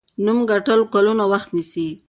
نوم 0.25 0.39
ګټل 0.51 0.79
کلونه 0.93 1.23
وخت 1.31 1.49
نیسي. 1.55 1.87